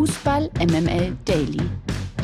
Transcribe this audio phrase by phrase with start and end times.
[0.00, 1.60] Fußball MML Daily.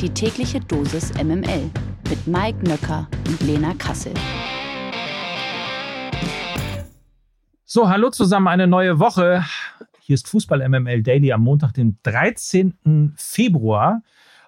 [0.01, 1.69] Die tägliche Dosis MML
[2.09, 4.15] mit Mike Nöcker und Lena Kassel.
[7.65, 9.45] So, hallo zusammen, eine neue Woche.
[9.99, 13.13] Hier ist Fußball MML Daily am Montag, den 13.
[13.15, 14.01] Februar.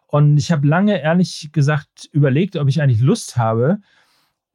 [0.07, 3.77] Und ich habe lange, ehrlich gesagt, überlegt, ob ich eigentlich Lust habe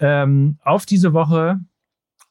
[0.00, 1.60] ähm, auf diese Woche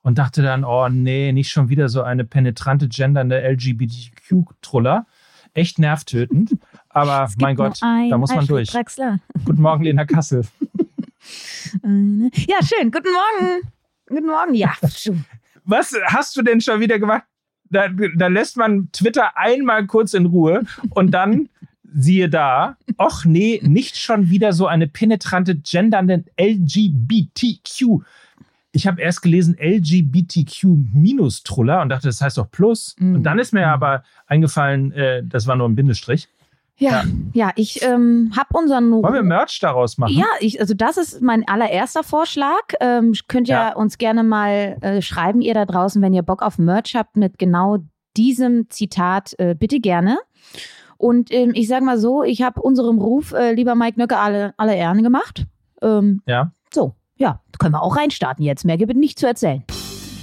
[0.01, 5.05] und dachte dann, oh nee, nicht schon wieder so eine penetrante, gendernde LGBTQ-Truller.
[5.53, 6.57] Echt nervtötend.
[6.89, 8.71] Aber mein Gott, da muss man durch.
[8.71, 9.19] Draxler.
[9.45, 10.45] Guten Morgen, Lena Kassel.
[11.83, 12.91] ja, schön.
[12.91, 13.61] Guten Morgen.
[14.07, 14.53] Guten Morgen.
[14.55, 14.73] Ja.
[15.63, 17.23] Was hast du denn schon wieder gemacht?
[17.69, 21.49] Da, da lässt man Twitter einmal kurz in Ruhe und dann
[21.95, 28.03] siehe da, ach nee, nicht schon wieder so eine penetrante, gendernde LGBTQ.
[28.75, 32.95] Ich habe erst gelesen LGBTQ-Truller und dachte, das heißt doch Plus.
[32.97, 33.13] Mm.
[33.15, 36.27] Und dann ist mir aber eingefallen, äh, das war nur ein Bindestrich.
[36.77, 38.91] Ja, ja, ja ich ähm, habe unseren.
[38.91, 40.13] Wollen wir Merch daraus machen?
[40.13, 42.63] Ja, ich, also das ist mein allererster Vorschlag.
[42.79, 43.75] Ähm, könnt ihr ja.
[43.75, 47.37] uns gerne mal äh, schreiben, ihr da draußen, wenn ihr Bock auf Merch habt mit
[47.37, 47.77] genau
[48.17, 50.17] diesem Zitat, äh, bitte gerne.
[50.97, 54.55] Und ähm, ich sage mal so, ich habe unserem Ruf, äh, lieber Mike Nöcke, alle,
[54.57, 55.45] alle Ehren gemacht.
[55.81, 56.53] Ähm, ja.
[56.73, 58.65] So, ja, können wir auch reinstarten jetzt.
[58.65, 59.63] Mehr gibt es nicht zu erzählen.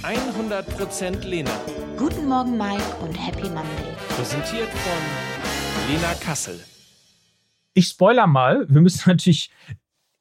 [0.03, 1.49] 100% Lena.
[1.97, 3.95] Guten Morgen, Mike, und Happy Monday.
[4.09, 6.59] Präsentiert von Lena Kassel.
[7.73, 9.49] Ich spoiler mal, wir müssen natürlich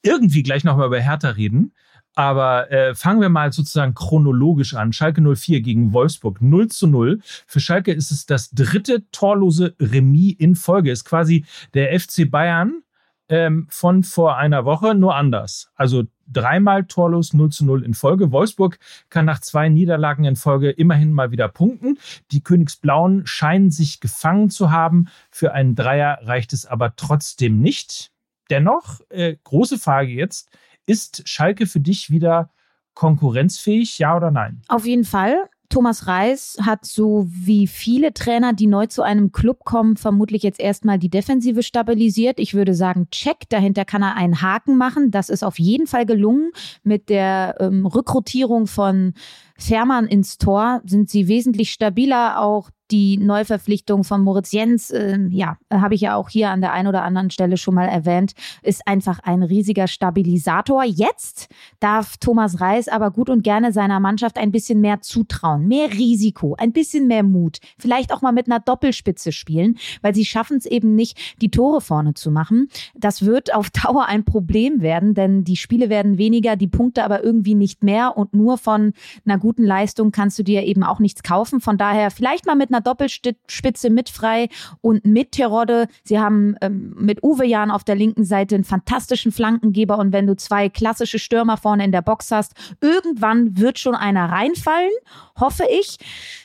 [0.03, 1.75] irgendwie gleich nochmal über Hertha reden.
[2.15, 4.95] Aber äh, fangen wir mal sozusagen chronologisch an.
[4.95, 7.21] Schalke 04 gegen Wolfsburg 0 zu 0.
[7.47, 10.91] Für Schalke ist es das dritte torlose Remis in Folge.
[10.91, 11.45] Ist quasi
[11.75, 12.83] der FC Bayern
[13.29, 15.71] ähm, von vor einer Woche, nur anders.
[15.77, 18.33] Also dreimal torlos 0 zu 0 in Folge.
[18.33, 18.79] Wolfsburg
[19.09, 21.99] kann nach zwei Niederlagen in Folge immerhin mal wieder punkten.
[22.31, 25.09] Die Königsblauen scheinen sich gefangen zu haben.
[25.31, 28.11] Für einen Dreier reicht es aber trotzdem nicht.
[28.51, 30.51] Dennoch, äh, große Frage jetzt,
[30.87, 32.51] ist Schalke für dich wieder
[32.95, 34.63] konkurrenzfähig, ja oder nein?
[34.69, 35.50] Auf jeden Fall.
[35.71, 40.61] Thomas Reis hat so wie viele Trainer, die neu zu einem Club kommen, vermutlich jetzt
[40.61, 42.39] erstmal die Defensive stabilisiert.
[42.41, 45.11] Ich würde sagen, check, dahinter kann er einen Haken machen.
[45.11, 46.51] Das ist auf jeden Fall gelungen.
[46.83, 49.15] Mit der ähm, Rekrutierung von
[49.61, 52.41] Fährmann ins Tor sind sie wesentlich stabiler.
[52.41, 56.73] Auch die Neuverpflichtung von Moritz Jens, äh, ja, habe ich ja auch hier an der
[56.73, 58.33] einen oder anderen Stelle schon mal erwähnt,
[58.63, 60.85] ist einfach ein riesiger Stabilisator.
[60.85, 65.93] Jetzt darf Thomas Reis aber gut und gerne seiner Mannschaft ein bisschen mehr zutrauen, mehr
[65.93, 70.57] Risiko, ein bisschen mehr Mut, vielleicht auch mal mit einer Doppelspitze spielen, weil sie schaffen
[70.57, 72.69] es eben nicht, die Tore vorne zu machen.
[72.95, 77.23] Das wird auf Dauer ein Problem werden, denn die Spiele werden weniger, die Punkte aber
[77.23, 78.93] irgendwie nicht mehr und nur von
[79.25, 81.61] einer guten Leistung kannst du dir eben auch nichts kaufen.
[81.61, 84.49] Von daher vielleicht mal mit einer einer Doppelspitze mit Frei
[84.81, 85.87] und mit Terodde.
[86.03, 90.27] Sie haben ähm, mit Uwe Jan auf der linken Seite einen fantastischen Flankengeber und wenn
[90.27, 94.91] du zwei klassische Stürmer vorne in der Box hast, irgendwann wird schon einer reinfallen,
[95.39, 95.99] hoffe ich.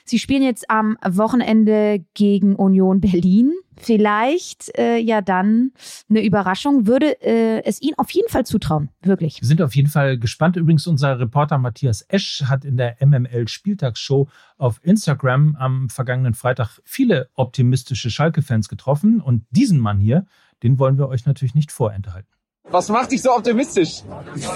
[0.06, 5.72] Sie spielen jetzt am Wochenende gegen Union Berlin vielleicht äh, ja dann
[6.10, 9.42] eine Überraschung, würde äh, es ihnen auf jeden Fall zutrauen, wirklich.
[9.42, 10.56] Wir sind auf jeden Fall gespannt.
[10.56, 14.28] Übrigens, unser Reporter Matthias Esch hat in der MML Spieltagsshow
[14.58, 19.22] auf Instagram am vergangenen Freitag viele optimistische Schalke-Fans getroffen.
[19.22, 20.26] Und diesen Mann hier,
[20.64, 22.30] den wollen wir euch natürlich nicht vorenthalten.
[22.70, 24.02] Was macht dich so optimistisch?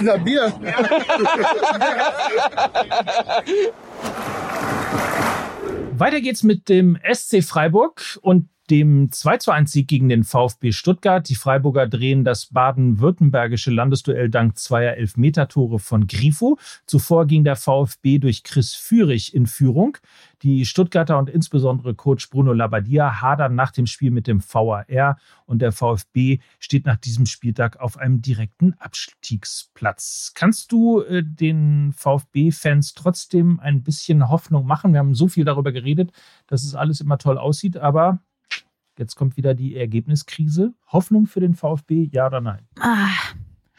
[0.01, 0.51] Na, Bier.
[5.99, 10.71] Weiter geht's mit dem SC Freiburg und dem 2 zu 1 Sieg gegen den VfB
[10.71, 11.27] Stuttgart.
[11.27, 16.57] Die Freiburger drehen das baden-württembergische Landesduell dank zweier Elfmetertore von Grifo.
[16.85, 19.97] Zuvor ging der VfB durch Chris Führig in Führung.
[20.41, 25.61] Die Stuttgarter und insbesondere Coach Bruno Labbadia hadern nach dem Spiel mit dem VAR und
[25.61, 30.31] der VfB steht nach diesem Spieltag auf einem direkten Abstiegsplatz.
[30.35, 34.93] Kannst du äh, den VfB-Fans trotzdem ein bisschen Hoffnung machen?
[34.93, 36.11] Wir haben so viel darüber geredet,
[36.47, 38.21] dass es alles immer toll aussieht, aber
[38.99, 40.73] Jetzt kommt wieder die Ergebniskrise.
[40.87, 42.67] Hoffnung für den VfB, ja oder nein?
[42.81, 43.07] Ah,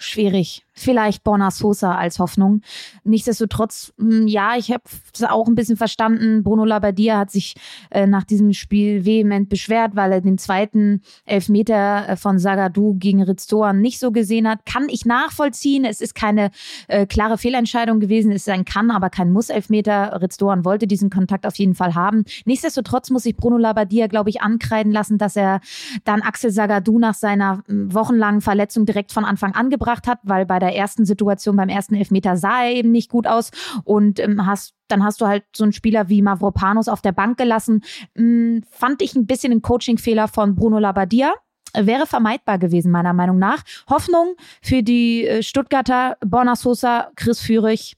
[0.01, 0.65] schwierig.
[0.73, 2.63] Vielleicht Borna Sosa als Hoffnung.
[3.05, 6.43] Nichtsdestotrotz, hm, ja, ich habe es auch ein bisschen verstanden.
[6.43, 7.55] Bruno Labbadia hat sich
[7.91, 13.23] äh, nach diesem Spiel vehement beschwert, weil er den zweiten Elfmeter äh, von Sagadu gegen
[13.23, 14.65] Riztoan nicht so gesehen hat.
[14.65, 15.85] Kann ich nachvollziehen.
[15.85, 16.51] Es ist keine
[16.89, 18.33] äh, klare Fehlentscheidung gewesen.
[18.33, 20.19] Es ist ein Kann, aber kein Muss-Elfmeter.
[20.23, 22.25] Riztoan wollte diesen Kontakt auf jeden Fall haben.
[22.47, 25.61] Nichtsdestotrotz muss sich Bruno Labbadia, glaube ich, ankreiden lassen, dass er
[26.05, 30.47] dann Axel Sagadu nach seiner hm, wochenlangen Verletzung direkt von Anfang an gebracht hat, weil
[30.47, 33.51] bei der ersten Situation, beim ersten Elfmeter sah er eben nicht gut aus
[33.85, 37.39] und ähm, hast dann hast du halt so einen Spieler wie Mavropanos auf der Bank
[37.39, 37.83] gelassen.
[38.17, 41.33] Ähm, fand ich ein bisschen ein Coaching-Fehler von Bruno Labbadia
[41.73, 43.63] wäre vermeidbar gewesen, meiner Meinung nach.
[43.89, 47.97] Hoffnung für die äh, Stuttgarter, Borna Sosa, Chris Führig.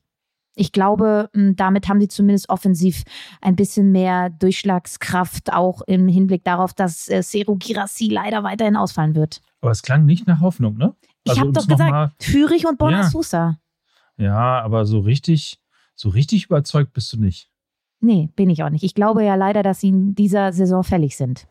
[0.55, 3.05] Ich glaube, damit haben sie zumindest offensiv
[3.41, 9.15] ein bisschen mehr Durchschlagskraft, auch im Hinblick darauf, dass äh, Seru Girassi leider weiterhin ausfallen
[9.15, 9.41] wird.
[9.63, 10.95] Aber es klang nicht nach Hoffnung, ne?
[11.27, 13.59] Also, ich habe doch gesagt, Führig und Borna ja.
[14.17, 15.61] Ja, aber so richtig,
[15.95, 17.49] so richtig überzeugt bist du nicht.
[18.01, 18.83] Nee, bin ich auch nicht.
[18.83, 21.47] Ich glaube ja leider, dass sie in dieser Saison fällig sind.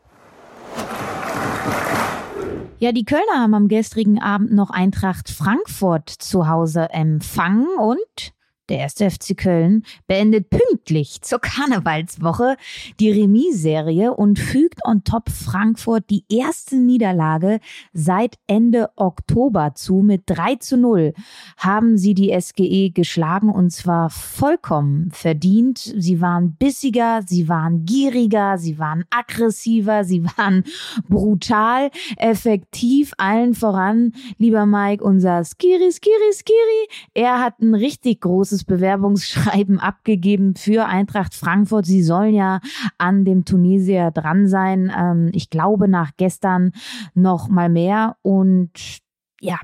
[2.79, 8.33] Ja, die Kölner haben am gestrigen Abend noch Eintracht Frankfurt zu Hause empfangen und
[8.71, 12.56] der erste FC Köln beendet pünktlich zur Karnevalswoche
[13.01, 17.59] die Remis-Serie und fügt on top Frankfurt die erste Niederlage
[17.91, 20.01] seit Ende Oktober zu.
[20.01, 21.13] Mit 3 zu 0
[21.57, 25.77] haben sie die SGE geschlagen und zwar vollkommen verdient.
[25.77, 30.63] Sie waren bissiger, sie waren gieriger, sie waren aggressiver, sie waren
[31.09, 37.09] brutal, effektiv, allen voran, lieber Mike, unser Skiri, Skiri, Skiri.
[37.13, 41.85] Er hat ein richtig großes großes Bewerbungsschreiben abgegeben für Eintracht Frankfurt.
[41.85, 42.59] Sie sollen ja
[42.97, 44.91] an dem Tunesier dran sein.
[44.95, 46.71] Ähm, ich glaube nach gestern
[47.13, 48.17] noch mal mehr.
[48.21, 48.99] Und
[49.39, 49.59] ja,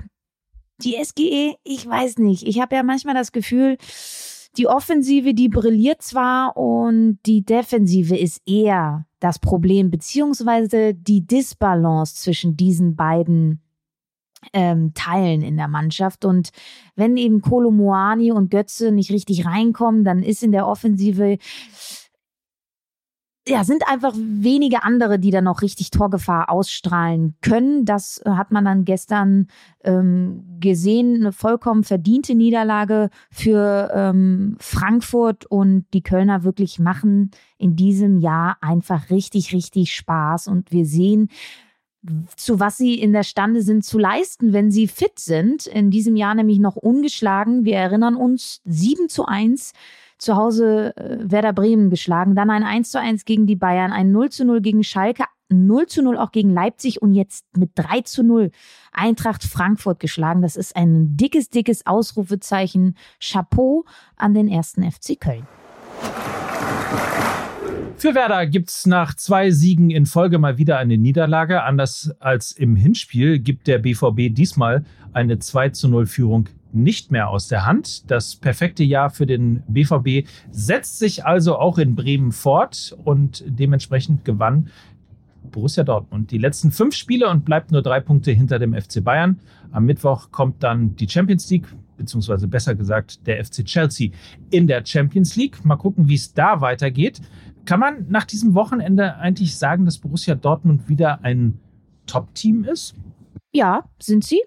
[0.82, 2.46] die SGE, ich weiß nicht.
[2.46, 3.76] Ich habe ja manchmal das Gefühl,
[4.56, 12.14] die Offensive, die brilliert zwar und die Defensive ist eher das Problem, beziehungsweise die Disbalance
[12.16, 13.60] zwischen diesen beiden
[14.52, 16.24] ähm, teilen in der Mannschaft.
[16.24, 16.50] Und
[16.96, 21.38] wenn eben Kolo Moani und Götze nicht richtig reinkommen, dann ist in der Offensive
[23.48, 27.84] ja, sind einfach wenige andere, die da noch richtig Torgefahr ausstrahlen können.
[27.84, 29.46] Das hat man dann gestern
[29.84, 31.16] ähm, gesehen.
[31.16, 38.58] Eine vollkommen verdiente Niederlage für ähm, Frankfurt und die Kölner wirklich machen in diesem Jahr
[38.60, 40.48] einfach richtig, richtig Spaß.
[40.48, 41.30] Und wir sehen,
[42.36, 45.66] zu was sie in der Stande sind zu leisten, wenn sie fit sind.
[45.66, 47.64] In diesem Jahr nämlich noch ungeschlagen.
[47.64, 49.72] Wir erinnern uns 7 zu 1
[50.18, 54.10] zu Hause äh, Werder Bremen geschlagen, dann ein 1 zu 1 gegen die Bayern, ein
[54.10, 58.02] 0 zu 0 gegen Schalke, 0 zu 0 auch gegen Leipzig und jetzt mit 3
[58.02, 58.50] zu 0
[58.92, 60.42] Eintracht Frankfurt geschlagen.
[60.42, 62.96] Das ist ein dickes, dickes Ausrufezeichen.
[63.20, 63.84] Chapeau
[64.16, 65.46] an den ersten FC Köln.
[67.98, 71.64] Für Werder gibt es nach zwei Siegen in Folge mal wieder eine Niederlage.
[71.64, 77.28] Anders als im Hinspiel gibt der BVB diesmal eine 2 zu 0 Führung nicht mehr
[77.28, 78.08] aus der Hand.
[78.08, 84.24] Das perfekte Jahr für den BVB setzt sich also auch in Bremen fort und dementsprechend
[84.24, 84.70] gewann
[85.50, 89.40] Borussia Dortmund die letzten fünf Spiele und bleibt nur drei Punkte hinter dem FC Bayern.
[89.72, 91.66] Am Mittwoch kommt dann die Champions League,
[91.96, 94.10] beziehungsweise besser gesagt der FC Chelsea
[94.50, 95.64] in der Champions League.
[95.64, 97.20] Mal gucken, wie es da weitergeht.
[97.68, 101.60] Kann man nach diesem Wochenende eigentlich sagen, dass Borussia Dortmund wieder ein
[102.06, 102.94] Top-Team ist?
[103.52, 104.40] Ja, sind sie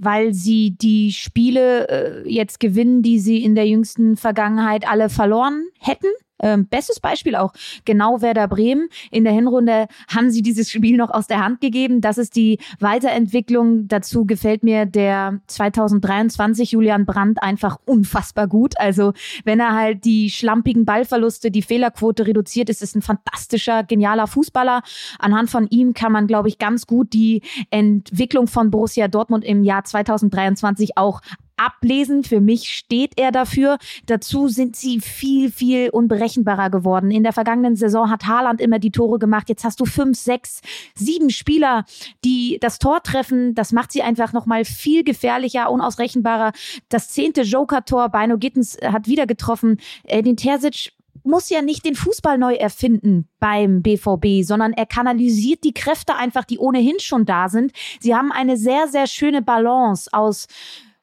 [0.00, 5.66] weil sie die Spiele äh, jetzt gewinnen, die sie in der jüngsten Vergangenheit alle verloren
[5.80, 6.06] hätten.
[6.40, 7.52] Ähm, bestes Beispiel auch
[7.84, 8.88] genau Werder Bremen.
[9.10, 12.00] In der Hinrunde haben sie dieses Spiel noch aus der Hand gegeben.
[12.00, 13.88] Das ist die Weiterentwicklung.
[13.88, 18.78] Dazu gefällt mir der 2023 Julian Brandt einfach unfassbar gut.
[18.78, 19.12] Also
[19.44, 24.82] wenn er halt die schlampigen Ballverluste, die Fehlerquote reduziert, ist es ein fantastischer, genialer Fußballer.
[25.18, 29.64] Anhand von ihm kann man, glaube ich, ganz gut die Entwicklung von Borussia Dortmund im
[29.64, 31.20] Jahr 2023 auch
[31.58, 32.24] ablesen.
[32.24, 33.78] Für mich steht er dafür.
[34.06, 37.10] Dazu sind sie viel, viel unberechenbarer geworden.
[37.10, 39.48] In der vergangenen Saison hat Haaland immer die Tore gemacht.
[39.48, 40.60] Jetzt hast du fünf, sechs,
[40.94, 41.84] sieben Spieler,
[42.24, 43.54] die das Tor treffen.
[43.54, 46.52] Das macht sie einfach nochmal viel gefährlicher, unausrechenbarer.
[46.88, 49.78] Das zehnte Joker-Tor, Beino Gittens hat wieder getroffen.
[50.10, 50.92] Den Terzic
[51.24, 56.44] muss ja nicht den Fußball neu erfinden beim BVB, sondern er kanalisiert die Kräfte einfach,
[56.44, 57.72] die ohnehin schon da sind.
[58.00, 60.46] Sie haben eine sehr, sehr schöne Balance aus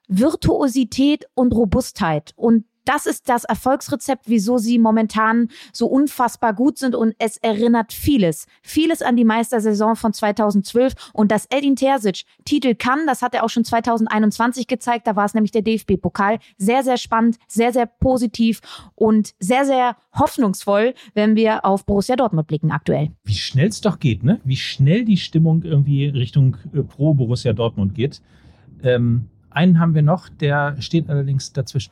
[0.08, 2.32] Virtuosität und Robustheit.
[2.36, 7.92] Und das ist das Erfolgsrezept, wieso sie momentan so unfassbar gut sind und es erinnert
[7.92, 13.34] vieles, vieles an die Meistersaison von 2012 und dass Edin Terzic Titel kann, das hat
[13.34, 16.38] er auch schon 2021 gezeigt, da war es nämlich der DFB-Pokal.
[16.58, 18.60] Sehr, sehr spannend, sehr, sehr positiv
[18.94, 23.10] und sehr, sehr hoffnungsvoll, wenn wir auf Borussia Dortmund blicken aktuell.
[23.24, 24.40] Wie schnell es doch geht, ne?
[24.44, 28.22] Wie schnell die Stimmung irgendwie Richtung äh, Pro Borussia Dortmund geht.
[28.84, 31.90] Ähm einen haben wir noch, der steht allerdings dazwischen.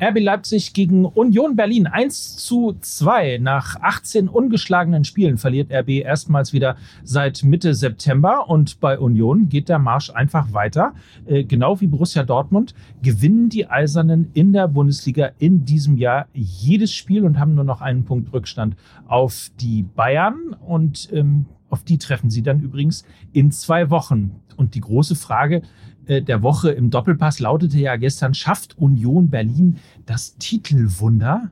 [0.00, 3.38] RB Leipzig gegen Union Berlin 1 zu 2.
[3.38, 9.68] Nach 18 ungeschlagenen Spielen verliert RB erstmals wieder seit Mitte September und bei Union geht
[9.68, 10.94] der Marsch einfach weiter.
[11.26, 16.92] Äh, genau wie Borussia Dortmund gewinnen die Eisernen in der Bundesliga in diesem Jahr jedes
[16.94, 18.76] Spiel und haben nur noch einen Punkt Rückstand
[19.08, 24.36] auf die Bayern und ähm, auf die treffen sie dann übrigens in zwei Wochen.
[24.56, 25.62] Und die große Frage,
[26.08, 31.50] der Woche im Doppelpass lautete ja gestern, schafft Union Berlin das Titelwunder?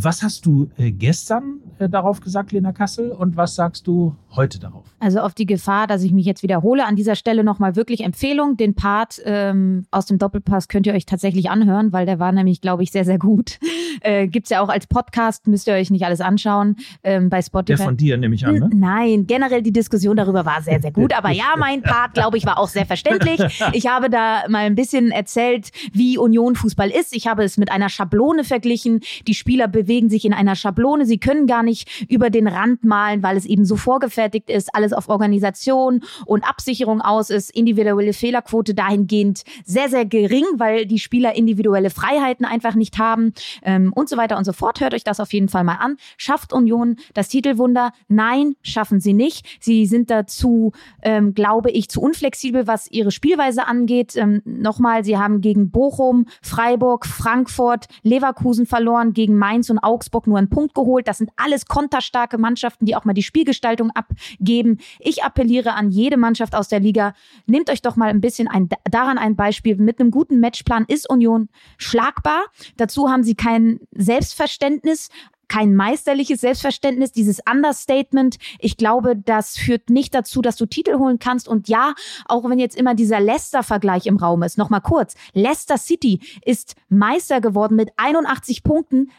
[0.00, 4.60] Was hast du äh, gestern äh, darauf gesagt, Lena Kassel, und was sagst du heute
[4.60, 4.84] darauf?
[5.00, 8.56] Also auf die Gefahr, dass ich mich jetzt wiederhole, an dieser Stelle nochmal wirklich Empfehlung.
[8.56, 12.60] Den Part ähm, aus dem Doppelpass könnt ihr euch tatsächlich anhören, weil der war nämlich,
[12.60, 13.58] glaube ich, sehr, sehr gut.
[14.00, 17.42] Äh, Gibt es ja auch als Podcast, müsst ihr euch nicht alles anschauen ähm, bei
[17.42, 17.76] Spotify.
[17.76, 18.70] Der von dir nehme ich an, ne?
[18.72, 21.16] Nein, generell die Diskussion darüber war sehr, sehr gut.
[21.16, 23.40] Aber ja, mein Part, glaube ich, war auch sehr verständlich.
[23.72, 27.14] Ich habe da mal ein bisschen erzählt, wie Union Fußball ist.
[27.14, 29.00] Ich habe es mit einer Schablone verglichen.
[29.26, 31.04] Die Spieler bewegen sich in einer Schablone.
[31.04, 34.92] Sie können gar nicht über den Rand malen, weil es eben so vorgefertigt ist, alles
[34.92, 37.50] auf Organisation und Absicherung aus ist.
[37.50, 43.32] Individuelle Fehlerquote dahingehend sehr, sehr gering, weil die Spieler individuelle Freiheiten einfach nicht haben.
[43.62, 44.80] Ähm, und so weiter und so fort.
[44.80, 45.96] Hört euch das auf jeden Fall mal an.
[46.16, 47.92] Schafft Union das Titelwunder?
[48.08, 49.46] Nein, schaffen sie nicht.
[49.60, 54.16] Sie sind dazu, ähm, glaube ich, zu unflexibel, was ihre Spielweise angeht.
[54.16, 60.38] Ähm, Nochmal, sie haben gegen Bochum, Freiburg, Frankfurt, Leverkusen verloren, gegen Mainz und Augsburg nur
[60.38, 61.06] einen Punkt geholt.
[61.06, 64.78] Das sind alles konterstarke Mannschaften, die auch mal die Spielgestaltung abgeben.
[64.98, 67.14] Ich appelliere an jede Mannschaft aus der Liga,
[67.46, 69.76] nehmt euch doch mal ein bisschen ein, daran ein Beispiel.
[69.76, 72.44] Mit einem guten Matchplan ist Union schlagbar.
[72.76, 75.08] Dazu haben sie keinen Selbstverständnis,
[75.48, 78.36] kein meisterliches Selbstverständnis, dieses Understatement.
[78.58, 81.48] Ich glaube, das führt nicht dazu, dass du Titel holen kannst.
[81.48, 81.94] Und ja,
[82.26, 85.14] auch wenn jetzt immer dieser Leicester-Vergleich im Raum ist, nochmal kurz.
[85.32, 89.10] Leicester City ist Meister geworden mit 81 Punkten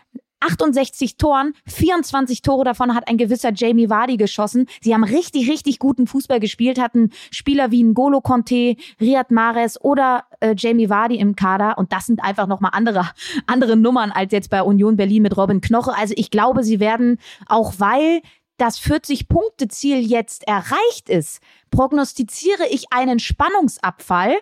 [0.41, 4.67] 68 Toren, 24 Tore davon hat ein gewisser Jamie Vardy geschossen.
[4.81, 10.25] Sie haben richtig, richtig guten Fußball gespielt, hatten Spieler wie N'Golo Conte, Riyad Mahrez oder
[10.39, 13.09] äh, Jamie Vardy im Kader und das sind einfach nochmal andere,
[13.47, 15.95] andere Nummern als jetzt bei Union Berlin mit Robin Knoche.
[15.95, 18.21] Also ich glaube, sie werden, auch weil
[18.57, 21.41] das 40-Punkte-Ziel jetzt erreicht ist,
[21.71, 24.35] prognostiziere ich einen Spannungsabfall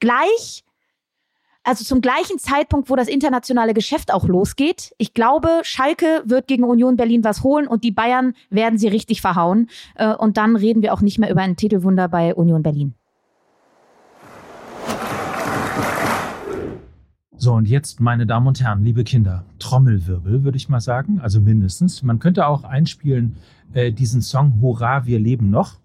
[0.00, 0.64] gleich
[1.62, 4.94] also zum gleichen Zeitpunkt, wo das internationale Geschäft auch losgeht.
[4.98, 9.20] Ich glaube, Schalke wird gegen Union Berlin was holen und die Bayern werden sie richtig
[9.20, 9.68] verhauen.
[9.96, 12.94] Äh, und dann reden wir auch nicht mehr über ein Titelwunder bei Union Berlin.
[17.36, 21.40] So, und jetzt, meine Damen und Herren, liebe Kinder, Trommelwirbel, würde ich mal sagen, also
[21.40, 22.02] mindestens.
[22.02, 23.36] Man könnte auch einspielen
[23.72, 25.78] äh, diesen Song Hurra, wir leben noch.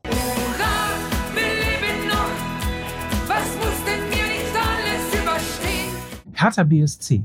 [6.38, 7.24] Hertha BSC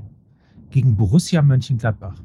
[0.71, 2.23] gegen Borussia Mönchengladbach.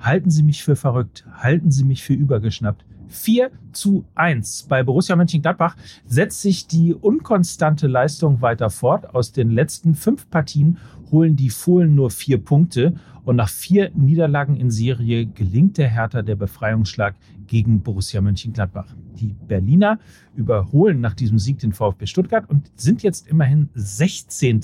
[0.00, 2.86] Halten Sie mich für verrückt, halten Sie mich für übergeschnappt.
[3.08, 4.64] 4 zu 1.
[4.70, 5.76] Bei Borussia Mönchengladbach
[6.06, 9.14] setzt sich die unkonstante Leistung weiter fort.
[9.14, 10.78] Aus den letzten fünf Partien
[11.10, 12.94] holen die Fohlen nur vier Punkte
[13.26, 17.16] und nach vier Niederlagen in Serie gelingt der Hertha der Befreiungsschlag
[17.46, 18.96] gegen Borussia Mönchengladbach.
[19.20, 19.98] Die Berliner
[20.34, 24.62] überholen nach diesem Sieg den VfB Stuttgart und sind jetzt immerhin 16.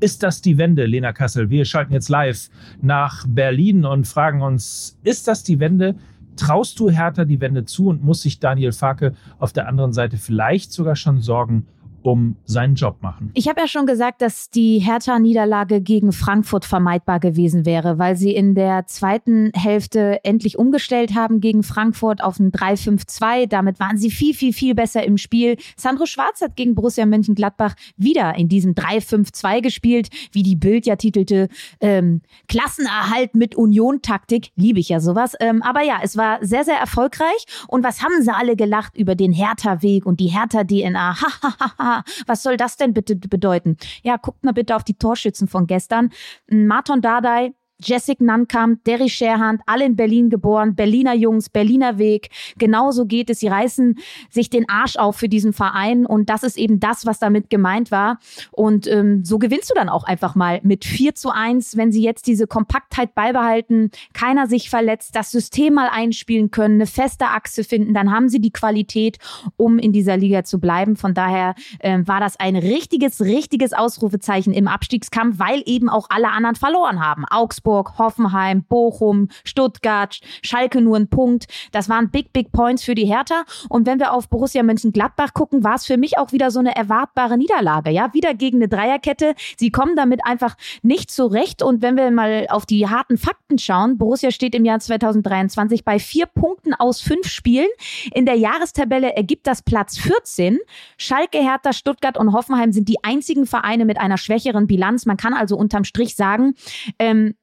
[0.00, 1.50] Ist das die Wende, Lena Kassel?
[1.50, 2.50] Wir schalten jetzt live
[2.82, 5.94] nach Berlin und fragen uns, ist das die Wende?
[6.36, 10.16] Traust du Hertha die Wende zu und muss sich Daniel Farke auf der anderen Seite
[10.16, 11.66] vielleicht sogar schon Sorgen
[12.04, 13.30] um seinen Job machen.
[13.32, 18.34] Ich habe ja schon gesagt, dass die Hertha-Niederlage gegen Frankfurt vermeidbar gewesen wäre, weil sie
[18.34, 23.46] in der zweiten Hälfte endlich umgestellt haben gegen Frankfurt auf ein 3-5-2.
[23.48, 25.56] Damit waren sie viel, viel, viel besser im Spiel.
[25.78, 30.96] Sandro Schwarz hat gegen Borussia Mönchengladbach wieder in diesem 3-5-2 gespielt, wie die Bild ja
[30.96, 31.48] titelte,
[31.80, 34.50] ähm, Klassenerhalt mit Union-Taktik.
[34.56, 35.32] Liebe ich ja sowas.
[35.40, 37.46] Ähm, aber ja, es war sehr, sehr erfolgreich.
[37.66, 41.14] Und was haben sie alle gelacht über den Hertha-Weg und die Hertha-DNA?
[41.14, 41.93] Hahaha
[42.26, 43.76] was soll das denn bitte bedeuten?
[44.02, 46.10] Ja, guckt mal bitte auf die Torschützen von gestern.
[46.50, 52.30] Marton Dardai, Jessic Nankam, Derry Scherhand, alle in Berlin geboren, Berliner Jungs, Berliner Weg.
[52.56, 53.40] Genauso geht es.
[53.40, 53.98] Sie reißen
[54.30, 57.90] sich den Arsch auf für diesen Verein und das ist eben das, was damit gemeint
[57.90, 58.18] war.
[58.52, 62.02] Und ähm, so gewinnst du dann auch einfach mal mit 4 zu 1, wenn sie
[62.02, 67.64] jetzt diese Kompaktheit beibehalten, keiner sich verletzt, das System mal einspielen können, eine feste Achse
[67.64, 69.18] finden, dann haben sie die Qualität,
[69.56, 70.96] um in dieser Liga zu bleiben.
[70.96, 76.30] Von daher äh, war das ein richtiges, richtiges Ausrufezeichen im Abstiegskampf, weil eben auch alle
[76.30, 77.24] anderen verloren haben.
[77.28, 81.46] Augsburg Wolfsburg, Hoffenheim, Bochum, Stuttgart, Schalke nur ein Punkt.
[81.72, 83.44] Das waren big, big points für die Hertha.
[83.68, 86.76] Und wenn wir auf Borussia Mönchengladbach gucken, war es für mich auch wieder so eine
[86.76, 87.90] erwartbare Niederlage.
[87.90, 89.34] Ja, wieder gegen eine Dreierkette.
[89.56, 91.62] Sie kommen damit einfach nicht zurecht.
[91.62, 95.98] Und wenn wir mal auf die harten Fakten schauen, Borussia steht im Jahr 2023 bei
[95.98, 97.68] vier Punkten aus fünf Spielen.
[98.12, 100.58] In der Jahrestabelle ergibt das Platz 14.
[100.98, 105.06] Schalke, Hertha, Stuttgart und Hoffenheim sind die einzigen Vereine mit einer schwächeren Bilanz.
[105.06, 106.54] Man kann also unterm Strich sagen,
[106.98, 107.34] ähm,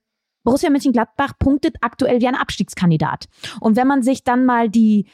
[0.44, 3.28] Borussia Mönchengladbach punktet aktuell wie ein Abstiegskandidat.
[3.60, 5.06] Und wenn man sich dann mal die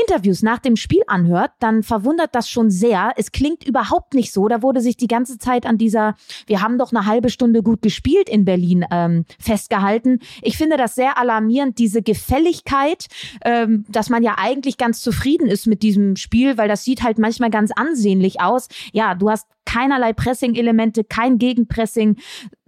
[0.00, 3.12] Interviews nach dem Spiel anhört, dann verwundert das schon sehr.
[3.16, 4.46] Es klingt überhaupt nicht so.
[4.48, 6.14] Da wurde sich die ganze Zeit an dieser,
[6.46, 10.20] wir haben doch eine halbe Stunde gut gespielt in Berlin ähm, festgehalten.
[10.42, 13.06] Ich finde das sehr alarmierend, diese Gefälligkeit,
[13.44, 17.18] ähm, dass man ja eigentlich ganz zufrieden ist mit diesem Spiel, weil das sieht halt
[17.18, 18.68] manchmal ganz ansehnlich aus.
[18.92, 22.16] Ja, du hast keinerlei Pressing-Elemente, kein Gegenpressing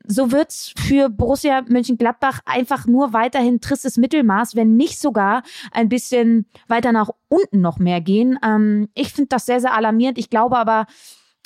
[0.07, 6.47] so wird's für Borussia Mönchengladbach einfach nur weiterhin tristes Mittelmaß, wenn nicht sogar ein bisschen
[6.69, 8.39] weiter nach unten noch mehr gehen.
[8.45, 10.19] Ähm, ich finde das sehr, sehr alarmierend.
[10.19, 10.87] Ich glaube aber,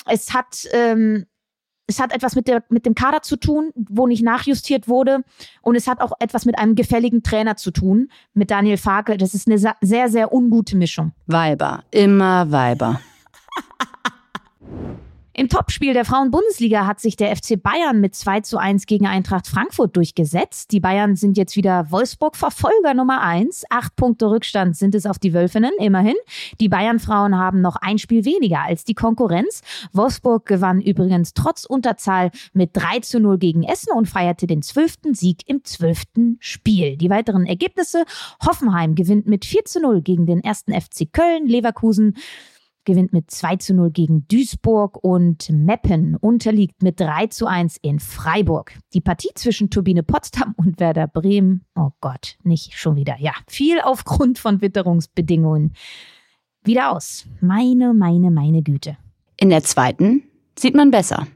[0.05, 1.25] es hat, ähm,
[1.87, 5.23] es hat etwas mit, der, mit dem Kader zu tun, wo nicht nachjustiert wurde.
[5.61, 9.17] Und es hat auch etwas mit einem gefälligen Trainer zu tun, mit Daniel Farke.
[9.17, 11.13] Das ist eine sehr, sehr ungute Mischung.
[11.27, 12.99] Weiber, immer Weiber.
[15.39, 19.45] Im Topspiel der Frauen-Bundesliga hat sich der FC Bayern mit 2 zu 1 gegen Eintracht
[19.45, 20.71] Frankfurt durchgesetzt.
[20.71, 23.65] Die Bayern sind jetzt wieder Wolfsburg-Verfolger Nummer 1.
[23.69, 26.15] Acht Punkte Rückstand sind es auf die Wölfinnen, immerhin.
[26.59, 29.61] Die Bayern-Frauen haben noch ein Spiel weniger als die Konkurrenz.
[29.93, 35.13] Wolfsburg gewann übrigens trotz Unterzahl mit 3 zu 0 gegen Essen und feierte den zwölften
[35.13, 36.97] Sieg im zwölften Spiel.
[36.97, 38.05] Die weiteren Ergebnisse.
[38.43, 41.45] Hoffenheim gewinnt mit 4 zu 0 gegen den ersten FC Köln.
[41.45, 42.15] Leverkusen
[42.87, 47.99] gewinnt mit 2 zu 0 gegen Duisburg und Meppen unterliegt mit 3 zu 1 in
[47.99, 48.73] Freiburg.
[48.93, 53.17] Die Partie zwischen Turbine Potsdam und Werder Bremen, oh Gott, nicht schon wieder.
[53.19, 55.73] Ja, viel aufgrund von Witterungsbedingungen.
[56.63, 57.27] Wieder aus.
[57.41, 58.97] Meine, meine, meine Güte.
[59.35, 60.23] In der zweiten
[60.57, 61.27] sieht man besser.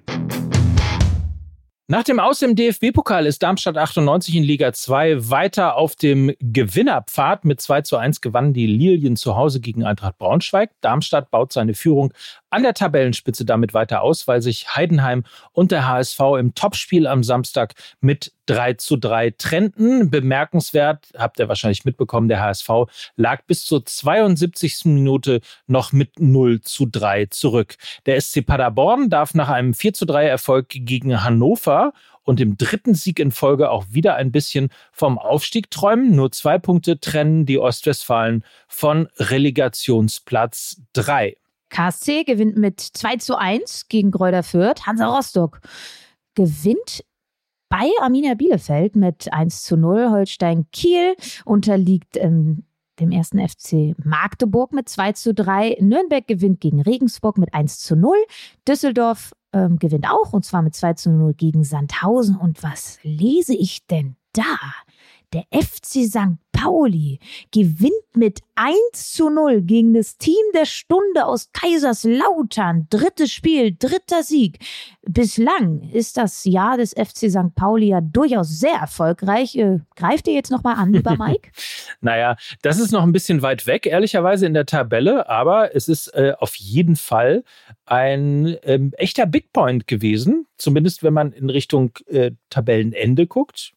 [1.92, 7.44] Nach dem Aus im DFB-Pokal ist Darmstadt 98 in Liga 2 weiter auf dem Gewinnerpfad.
[7.44, 10.72] Mit 2 zu 1 gewannen die Lilien zu Hause gegen Eintracht Braunschweig.
[10.80, 12.14] Darmstadt baut seine Führung
[12.52, 17.24] an der Tabellenspitze damit weiter aus, weil sich Heidenheim und der HSV im Topspiel am
[17.24, 20.10] Samstag mit 3 zu 3 trennten.
[20.10, 22.70] Bemerkenswert, habt ihr wahrscheinlich mitbekommen, der HSV
[23.16, 24.86] lag bis zur 72.
[24.86, 27.76] Minute noch mit 0 zu 3 zurück.
[28.06, 32.94] Der SC Paderborn darf nach einem 4 zu 3 Erfolg gegen Hannover und dem dritten
[32.94, 36.16] Sieg in Folge auch wieder ein bisschen vom Aufstieg träumen.
[36.16, 41.41] Nur zwei Punkte trennen die Ostwestfalen von Relegationsplatz 3.
[41.72, 44.86] KSC gewinnt mit 2 zu 1 gegen Gräuter Fürth.
[44.86, 45.62] Hansa Rostock
[46.36, 47.04] gewinnt
[47.70, 50.12] bei Arminia Bielefeld mit 1 zu 0.
[50.12, 52.66] Holstein Kiel unterliegt ähm,
[53.00, 55.78] dem ersten FC Magdeburg mit 2 zu 3.
[55.80, 58.16] Nürnberg gewinnt gegen Regensburg mit 1 zu 0.
[58.68, 62.36] Düsseldorf ähm, gewinnt auch und zwar mit 2 zu 0 gegen Sandhausen.
[62.36, 64.60] Und was lese ich denn da?
[65.34, 66.38] Der FC St.
[66.52, 67.20] Pauli
[67.52, 72.88] gewinnt mit 1 zu 0 gegen das Team der Stunde aus Kaiserslautern.
[72.90, 74.60] Drittes Spiel, dritter Sieg.
[75.04, 77.56] Bislang ist das Jahr des FC St.
[77.56, 79.56] Pauli ja durchaus sehr erfolgreich.
[79.56, 81.50] Äh, greift ihr jetzt nochmal an, lieber Mike?
[82.02, 86.10] naja, das ist noch ein bisschen weit weg, ehrlicherweise in der Tabelle, aber es ist
[86.10, 87.46] äh, auf jeden Fall
[87.86, 90.46] ein ähm, echter Big Point gewesen.
[90.58, 93.74] Zumindest wenn man in Richtung äh, Tabellenende guckt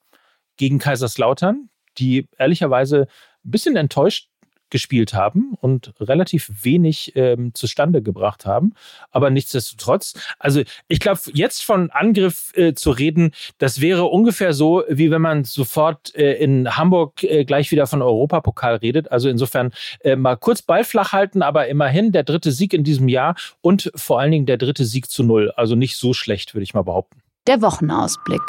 [0.56, 3.06] gegen Kaiserslautern, die ehrlicherweise
[3.44, 4.28] ein bisschen enttäuscht
[4.74, 8.72] gespielt haben und relativ wenig ähm, zustande gebracht haben.
[9.12, 14.82] Aber nichtsdestotrotz, also ich glaube, jetzt von Angriff äh, zu reden, das wäre ungefähr so,
[14.88, 19.12] wie wenn man sofort äh, in Hamburg äh, gleich wieder von Europapokal redet.
[19.12, 23.08] Also insofern äh, mal kurz Ball flach halten, aber immerhin der dritte Sieg in diesem
[23.08, 25.52] Jahr und vor allen Dingen der dritte Sieg zu null.
[25.52, 27.22] Also nicht so schlecht, würde ich mal behaupten.
[27.46, 28.42] Der Wochenausblick.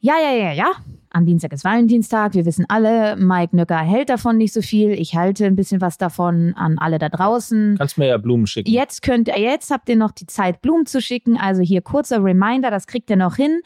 [0.00, 0.72] Ja, ja, ja, ja.
[1.10, 2.34] Am Dienstag ist Valentinstag.
[2.34, 4.92] Wir wissen alle, Mike Nöcker hält davon nicht so viel.
[4.92, 7.76] Ich halte ein bisschen was davon an alle da draußen.
[7.78, 8.70] Kannst mir ja Blumen schicken.
[8.70, 11.36] Jetzt könnt jetzt habt ihr noch die Zeit, Blumen zu schicken.
[11.36, 13.60] Also hier kurzer Reminder, das kriegt ihr noch hin.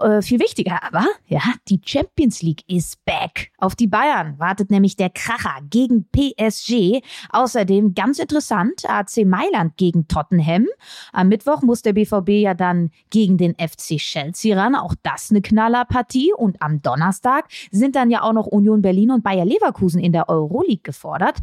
[0.00, 3.52] Äh, viel wichtiger aber, ja, die Champions League ist back.
[3.58, 7.02] Auf die Bayern wartet nämlich der Kracher gegen PSG.
[7.30, 10.66] Außerdem ganz interessant, AC Mailand gegen Tottenham.
[11.12, 14.74] Am Mittwoch muss der BVB ja dann gegen den FC Chelsea ran.
[14.74, 16.32] Auch das eine Knallerpartie.
[16.34, 20.30] Und am Donnerstag sind dann ja auch noch Union Berlin und Bayer Leverkusen in der
[20.30, 21.36] Euroleague gefordert.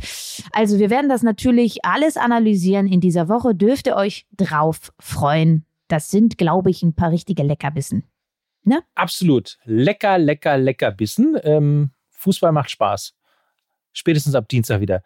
[0.52, 3.54] Also wir werden das natürlich alles analysieren in dieser Woche.
[3.54, 5.66] Dürft ihr euch drauf freuen.
[5.90, 8.04] das sind, glaube ich, ein paar richtige Leckerbissen.
[8.96, 9.58] Absolut.
[9.66, 11.38] Lecker, lecker, lecker Bissen.
[11.44, 13.14] Ähm, Fußball macht Spaß.
[13.94, 15.04] Spätestens ab Dienstag wieder.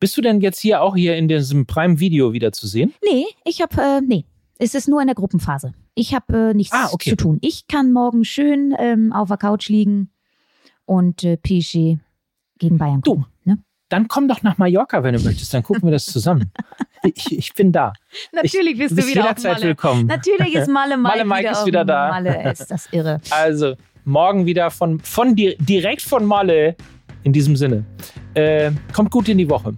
[0.00, 2.92] Bist du denn jetzt hier auch hier in diesem Prime-Video wieder zu sehen?
[3.04, 4.24] Nee, ich habe, äh, nee,
[4.58, 5.74] es ist nur in der Gruppenphase.
[5.94, 7.10] Ich habe äh, nichts Ah, okay.
[7.10, 7.38] zu tun.
[7.42, 10.10] Ich kann morgen schön ähm, auf der Couch liegen
[10.86, 11.98] und äh, PSG
[12.58, 13.10] gegen Bayern Du.
[13.16, 13.26] gucken.
[13.26, 13.31] Ne?
[13.92, 15.52] Dann komm doch nach Mallorca, wenn du möchtest.
[15.52, 16.50] Dann gucken wir das zusammen.
[17.02, 17.92] ich, ich bin da.
[18.32, 19.64] Natürlich bist Du bist du wieder auf jederzeit Malle.
[19.66, 20.06] willkommen.
[20.06, 22.08] Natürlich ist Malle Mike, Malle Mike ist auf wieder da.
[22.08, 23.20] Malle, ist das irre.
[23.30, 23.74] Also,
[24.06, 26.74] morgen wieder von, von dir, direkt von Malle.
[27.22, 27.84] In diesem Sinne.
[28.32, 29.74] Äh, kommt gut in die Woche.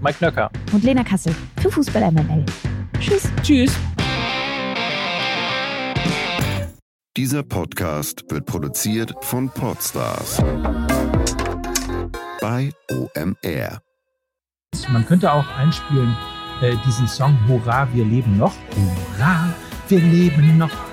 [0.00, 0.50] Mike Nöcker.
[0.72, 2.46] Und Lena Kassel für Fußball MML.
[2.98, 3.30] Tschüss.
[3.42, 3.76] Tschüss.
[7.14, 10.42] Dieser Podcast wird produziert von Podstars
[12.40, 13.80] bei OMR.
[14.88, 16.16] Man könnte auch einspielen
[16.60, 18.54] äh, diesen Song Hurra, wir leben noch.
[18.74, 19.54] Hurra,
[19.88, 20.89] wir leben noch.